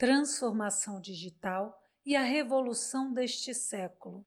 [0.00, 4.26] transformação digital e a revolução deste século.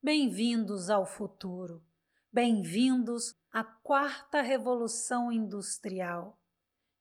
[0.00, 1.84] Bem-vindos ao futuro,
[2.32, 6.40] bem-vindos à quarta revolução industrial,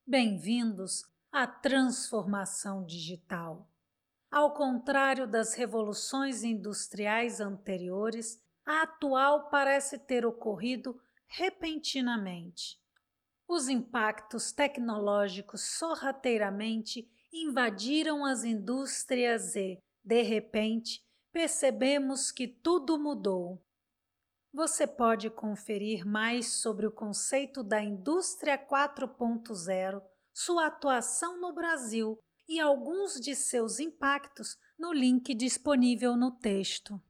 [0.07, 3.69] bem-vindos à transformação digital.
[4.31, 12.81] Ao contrário das revoluções industriais anteriores, a atual parece ter ocorrido repentinamente.
[13.47, 23.61] Os impactos tecnológicos sorrateiramente invadiram as indústrias e, de repente, percebemos que tudo mudou.
[24.53, 30.02] Você pode conferir mais sobre o conceito da Indústria 4.0,
[30.33, 37.02] sua atuação no Brasil e alguns de seus impactos no link disponível no texto.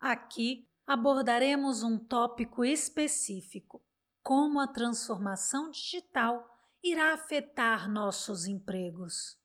[0.00, 3.82] Aqui abordaremos um tópico específico:
[4.22, 6.44] como a transformação digital
[6.82, 9.38] irá afetar nossos empregos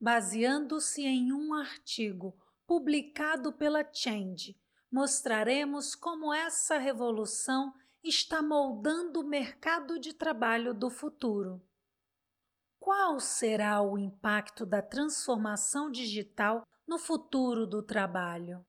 [0.00, 4.56] baseando-se em um artigo publicado pela Change,
[4.90, 11.62] mostraremos como essa revolução está moldando o mercado de trabalho do futuro.
[12.78, 18.64] Qual será o impacto da transformação digital no futuro do trabalho?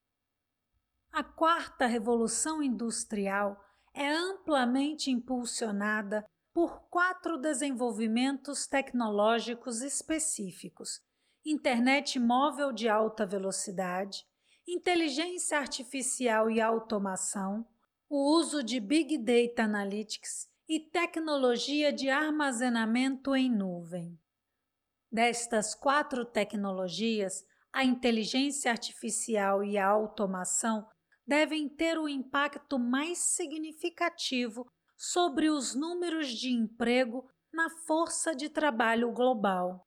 [1.12, 11.02] A quarta revolução industrial é amplamente impulsionada por quatro desenvolvimentos tecnológicos específicos
[11.50, 14.26] internet móvel de alta velocidade,
[14.68, 17.66] inteligência artificial e automação,
[18.10, 24.20] o uso de Big Data Analytics e tecnologia de armazenamento em nuvem.
[25.10, 30.86] Destas quatro tecnologias, a inteligência artificial e a automação
[31.26, 39.14] devem ter o impacto mais significativo sobre os números de emprego na força de trabalho
[39.14, 39.87] global.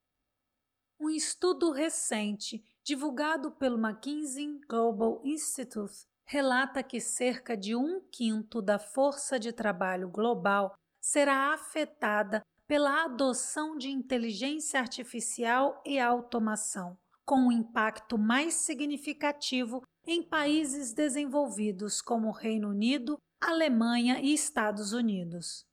[1.00, 8.78] Um estudo recente, divulgado pelo McKinsey Global Institute, relata que cerca de um quinto da
[8.78, 17.52] força de trabalho global será afetada pela adoção de inteligência artificial e automação, com um
[17.52, 25.64] impacto mais significativo em países desenvolvidos como Reino Unido, Alemanha e Estados Unidos.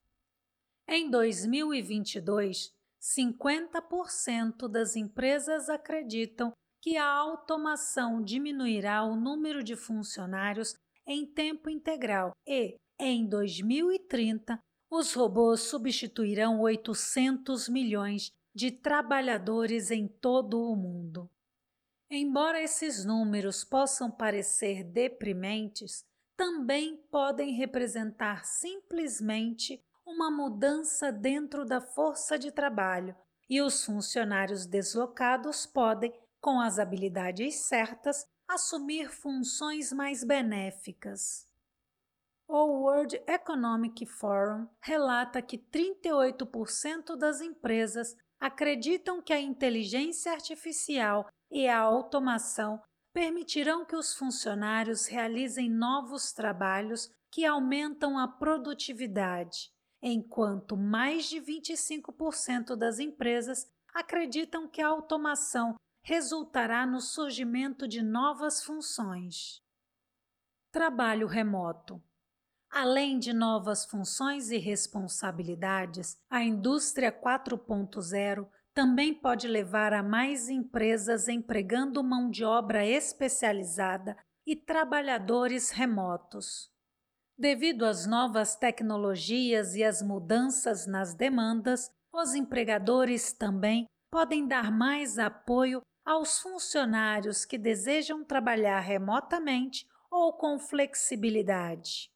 [0.87, 2.76] Em 2022,
[3.15, 6.51] 50% das empresas acreditam
[6.81, 10.75] que a automação diminuirá o número de funcionários
[11.05, 14.59] em tempo integral e, em 2030,
[14.91, 21.29] os robôs substituirão 800 milhões de trabalhadores em todo o mundo.
[22.09, 26.03] Embora esses números possam parecer deprimentes,
[26.37, 33.13] também podem representar simplesmente uma mudança dentro da força de trabalho
[33.49, 41.45] e os funcionários deslocados podem, com as habilidades certas, assumir funções mais benéficas.
[42.47, 51.67] O World Economic Forum relata que 38% das empresas acreditam que a inteligência artificial e
[51.67, 52.81] a automação
[53.11, 62.75] permitirão que os funcionários realizem novos trabalhos que aumentam a produtividade enquanto mais de 25%
[62.75, 69.61] das empresas acreditam que a automação resultará no surgimento de novas funções.
[70.71, 72.01] Trabalho remoto.
[72.69, 81.27] Além de novas funções e responsabilidades, a indústria 4.0 também pode levar a mais empresas
[81.27, 84.15] empregando mão de obra especializada
[84.45, 86.71] e trabalhadores remotos.
[87.39, 95.19] Devido às novas tecnologias e às mudanças nas demandas, os empregadores também podem dar mais
[95.19, 102.09] apoio aos funcionários que desejam trabalhar remotamente ou com flexibilidade.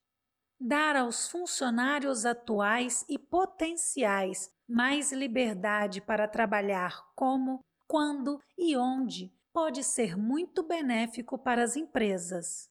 [0.60, 9.84] Dar aos funcionários atuais e potenciais mais liberdade para trabalhar como, quando e onde pode
[9.84, 12.71] ser muito benéfico para as empresas.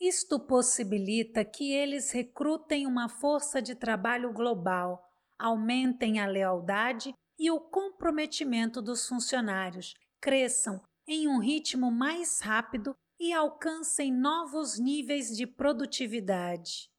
[0.00, 5.02] Isto possibilita que eles recrutem uma força de trabalho global,
[5.38, 13.32] aumentem a lealdade e o comprometimento dos funcionários, cresçam em um ritmo mais rápido e
[13.32, 16.90] alcancem novos níveis de produtividade.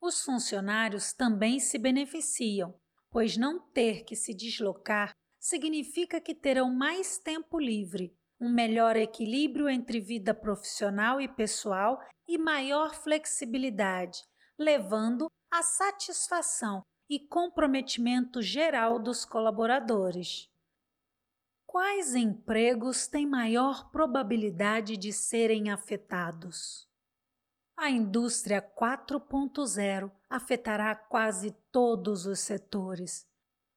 [0.00, 2.74] Os funcionários também se beneficiam,
[3.10, 9.68] pois não ter que se deslocar significa que terão mais tempo livre um melhor equilíbrio
[9.68, 14.22] entre vida profissional e pessoal e maior flexibilidade,
[14.58, 20.48] levando à satisfação e comprometimento geral dos colaboradores.
[21.66, 26.88] Quais empregos têm maior probabilidade de serem afetados?
[27.76, 33.26] A indústria 4.0 afetará quase todos os setores.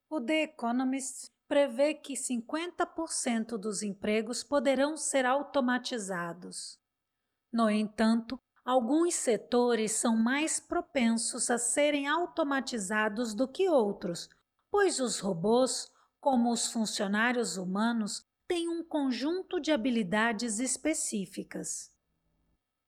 [0.10, 6.80] O The Economist prevê que 50% dos empregos poderão ser automatizados.
[7.52, 14.28] No entanto, alguns setores são mais propensos a serem automatizados do que outros,
[14.72, 21.92] pois os robôs como os funcionários humanos, têm um conjunto de habilidades específicas.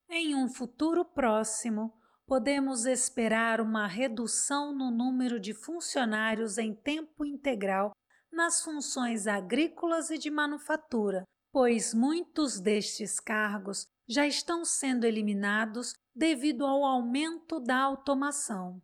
[0.10, 1.94] Em um futuro próximo,
[2.26, 7.94] podemos esperar uma redução no número de funcionários em tempo integral
[8.36, 16.66] nas funções agrícolas e de manufatura, pois muitos destes cargos já estão sendo eliminados devido
[16.66, 18.82] ao aumento da automação.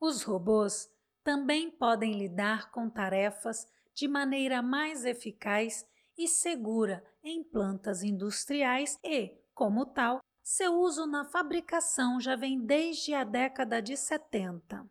[0.00, 0.90] Os robôs
[1.22, 5.86] também podem lidar com tarefas de maneira mais eficaz
[6.16, 13.12] e segura em plantas industriais e, como tal, seu uso na fabricação já vem desde
[13.12, 14.88] a década de 70.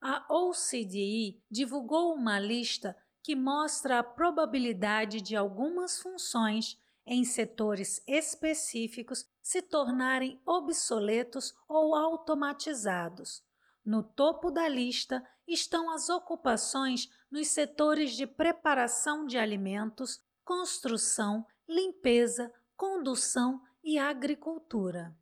[0.00, 9.24] A OCDE divulgou uma lista que mostra a probabilidade de algumas funções em setores específicos
[9.42, 13.44] se tornarem obsoletos ou automatizados.
[13.84, 22.52] No topo da lista estão as ocupações nos setores de preparação de alimentos, construção, limpeza,
[22.76, 25.16] condução e agricultura.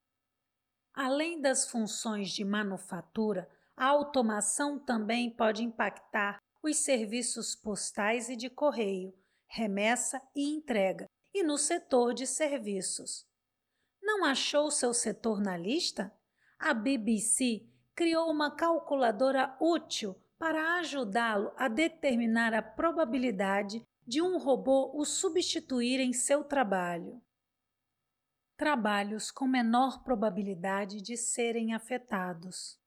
[0.95, 8.49] Além das funções de manufatura, a automação também pode impactar os serviços postais e de
[8.49, 9.13] correio,
[9.47, 13.27] remessa e entrega, e no setor de serviços.
[14.03, 16.13] Não achou seu setor na lista?
[16.59, 24.91] A BBC criou uma calculadora útil para ajudá-lo a determinar a probabilidade de um robô
[24.95, 27.21] o substituir em seu trabalho.
[28.57, 32.79] Trabalhos com menor probabilidade de serem afetados.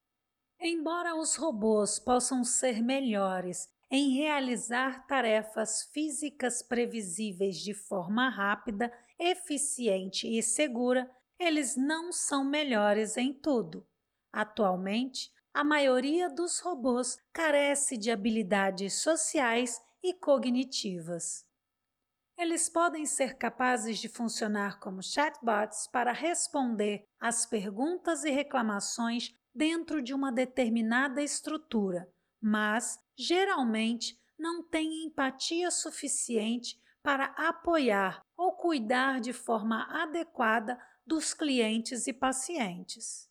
[0.59, 10.27] Embora os robôs possam ser melhores em realizar tarefas físicas previsíveis de forma rápida, eficiente
[10.27, 11.09] e segura,
[11.39, 13.87] eles não são melhores em tudo.
[14.33, 21.45] Atualmente, a maioria dos robôs carece de habilidades sociais e cognitivas.
[22.37, 30.03] Eles podem ser capazes de funcionar como chatbots para responder às perguntas e reclamações dentro
[30.03, 32.07] de uma determinada estrutura,
[32.39, 42.05] mas geralmente não têm empatia suficiente para apoiar ou cuidar de forma adequada dos clientes
[42.05, 43.27] e pacientes.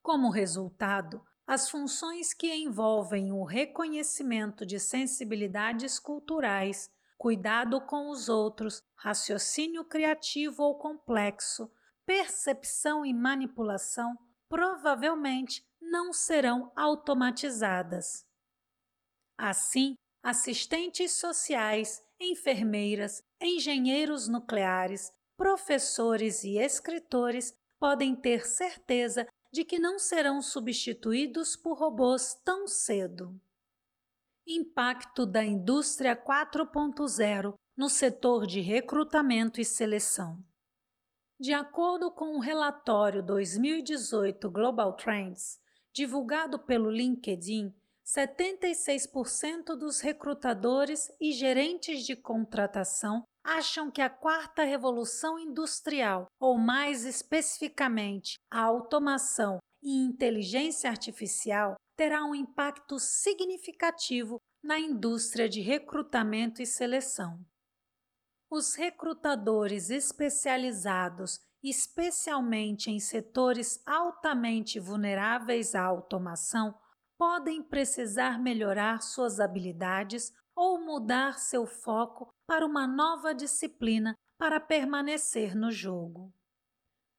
[0.00, 6.88] Como resultado, as funções que envolvem o reconhecimento de sensibilidades culturais,
[7.18, 11.68] cuidado com os outros, raciocínio criativo ou complexo,
[12.04, 14.16] percepção e manipulação
[14.48, 18.24] provavelmente não serão automatizadas.
[19.38, 29.98] Assim, assistentes sociais, enfermeiras, engenheiros nucleares, professores e escritores podem ter certeza de que não
[29.98, 33.38] serão substituídos por robôs tão cedo.
[34.46, 40.42] Impacto da indústria 4.0 no setor de recrutamento e seleção.
[41.38, 45.60] De acordo com o relatório 2018 Global Trends,
[45.92, 47.74] divulgado pelo LinkedIn,
[48.06, 57.04] 76% dos recrutadores e gerentes de contratação acham que a quarta revolução industrial, ou mais
[57.04, 66.66] especificamente a automação e inteligência artificial, terá um impacto significativo na indústria de recrutamento e
[66.66, 67.38] seleção.
[68.56, 76.74] Os recrutadores especializados, especialmente em setores altamente vulneráveis à automação,
[77.18, 85.54] podem precisar melhorar suas habilidades ou mudar seu foco para uma nova disciplina para permanecer
[85.54, 86.32] no jogo.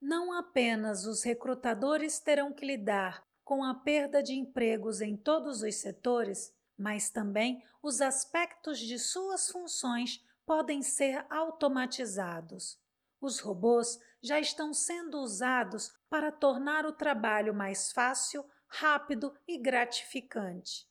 [0.02, 5.76] Não apenas os recrutadores terão que lidar com a perda de empregos em todos os
[5.76, 12.80] setores, mas também os aspectos de suas funções podem ser automatizados.
[13.20, 20.88] Os robôs já estão sendo usados para tornar o trabalho mais fácil, rápido e gratificante.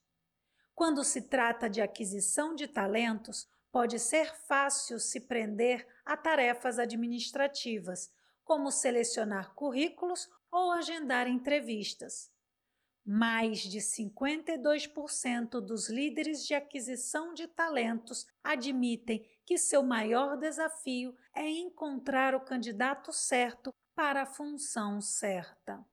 [0.74, 8.12] Quando se trata de aquisição de talentos, pode ser fácil se prender a tarefas administrativas,
[8.44, 12.30] como selecionar currículos ou agendar entrevistas.
[13.08, 21.48] Mais de 52% dos líderes de aquisição de talentos admitem que seu maior desafio é
[21.48, 25.86] encontrar o candidato certo para a função certa.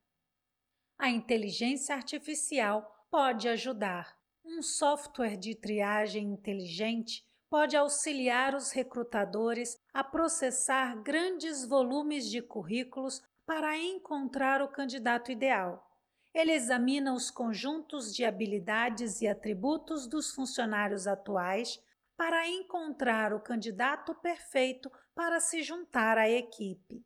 [0.97, 4.17] A inteligência artificial pode ajudar.
[4.43, 13.21] Um software de triagem inteligente pode auxiliar os recrutadores a processar grandes volumes de currículos
[13.45, 15.92] para encontrar o candidato ideal.
[16.33, 21.79] Ele examina os conjuntos de habilidades e atributos dos funcionários atuais
[22.17, 27.05] para encontrar o candidato perfeito para se juntar à equipe.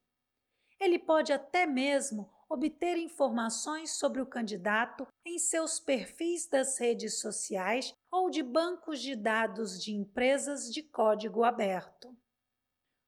[0.79, 7.93] Ele pode até mesmo obter informações sobre o candidato em seus perfis das redes sociais
[8.09, 12.15] ou de bancos de dados de empresas de código aberto.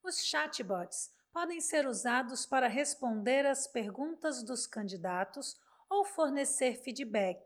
[0.03, 5.55] Os chatbots podem ser usados para responder às perguntas dos candidatos
[5.89, 7.41] ou fornecer feedback,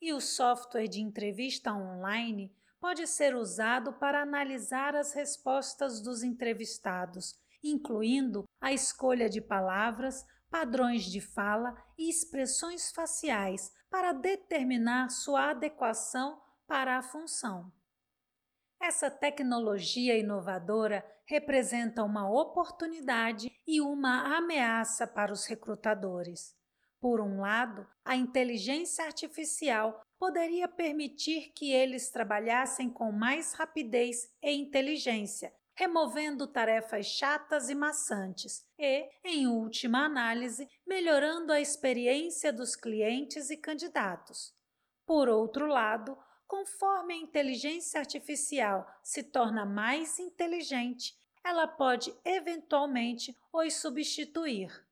[0.00, 7.38] e o software de entrevista online pode ser usado para analisar as respostas dos entrevistados,
[7.62, 16.40] incluindo a escolha de palavras, padrões de fala e expressões faciais para determinar sua adequação
[16.66, 17.70] para a função.
[18.80, 26.58] Essa tecnologia inovadora representa uma oportunidade e uma ameaça para os recrutadores.
[27.00, 34.52] Por um lado, a inteligência artificial poderia permitir que eles trabalhassem com mais rapidez e
[34.52, 43.48] inteligência, removendo tarefas chatas e maçantes e, em última análise, melhorando a experiência dos clientes
[43.48, 44.54] e candidatos.
[45.06, 53.72] Por outro lado, conforme a inteligência artificial se torna mais inteligente, ela pode eventualmente os
[53.72, 54.89] substituir.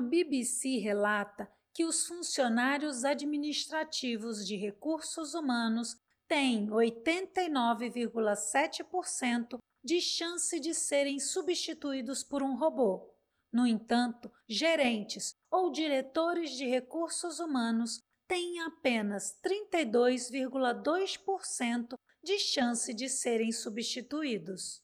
[0.00, 5.94] A BBC relata que os funcionários administrativos de recursos humanos
[6.26, 13.14] têm 89,7% de chance de serem substituídos por um robô.
[13.52, 21.92] No entanto, gerentes ou diretores de recursos humanos têm apenas 32,2%
[22.24, 24.82] de chance de serem substituídos.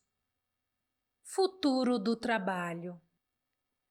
[1.25, 3.01] Futuro do trabalho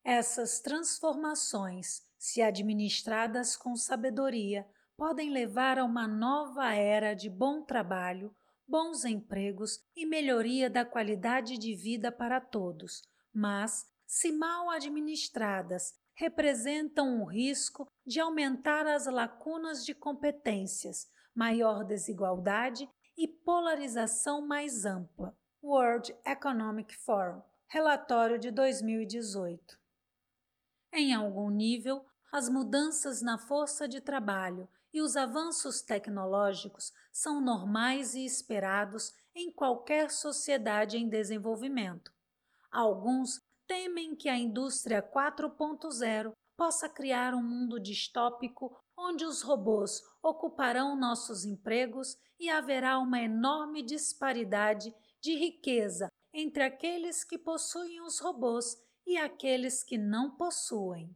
[0.06, 4.64] essas transformações, se administradas com sabedoria,
[4.96, 8.32] podem levar a uma nova era de bom trabalho,
[8.68, 13.02] bons empregos e melhoria da qualidade de vida para todos,
[13.34, 22.88] mas, se mal administradas, representam o risco de aumentar as lacunas de competências, maior desigualdade
[23.18, 25.36] e polarização mais ampla.
[25.64, 29.85] World Economic Forum, relatório de 2018.
[30.98, 38.16] Em algum nível, as mudanças na força de trabalho e os avanços tecnológicos são normais
[38.16, 42.14] e esperados em qualquer sociedade em desenvolvimento.
[42.72, 50.96] Alguns temem que a indústria 4.0 possa criar um mundo distópico onde os robôs ocuparão
[50.96, 58.78] nossos empregos e haverá uma enorme disparidade de riqueza entre aqueles que possuem os robôs
[59.06, 61.16] e aqueles que não possuem.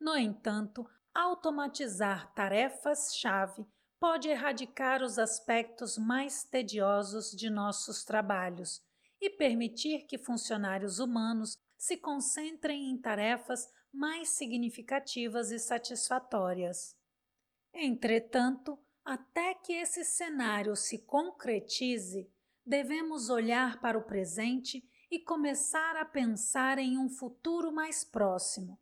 [0.00, 3.66] No entanto, automatizar tarefas-chave
[3.98, 8.82] pode erradicar os aspectos mais tediosos de nossos trabalhos
[9.20, 16.96] e permitir que funcionários humanos se concentrem em tarefas mais significativas e satisfatórias.
[17.74, 22.30] Entretanto, até que esse cenário se concretize,
[22.64, 28.78] devemos olhar para o presente e começar a pensar em um futuro mais próximo.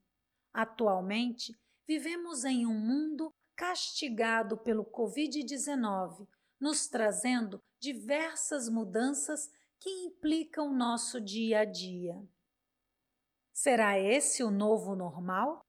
[0.52, 1.56] Atualmente,
[1.87, 6.28] vivemos em um mundo castigado pelo Covid-19,
[6.61, 12.20] nos trazendo diversas mudanças que implicam nosso dia a dia.
[13.52, 15.64] Será esse o novo normal?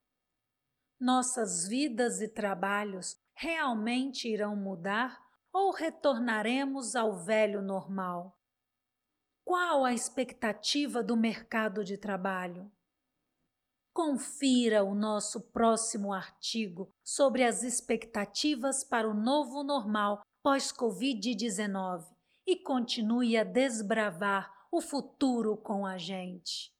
[0.98, 5.18] Nossas vidas e trabalhos realmente irão mudar
[5.52, 8.39] ou retornaremos ao velho normal?
[9.50, 12.70] Qual a expectativa do mercado de trabalho?
[13.92, 22.04] Confira o nosso próximo artigo sobre as expectativas para o novo normal pós-Covid-19
[22.46, 26.72] e continue a desbravar o futuro com a gente.